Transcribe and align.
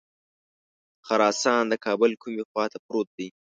خراسان 1.07 1.63
د 1.69 1.73
کابل 1.85 2.11
کومې 2.21 2.43
خواته 2.49 2.77
پروت 2.85 3.07
دی. 3.17 3.27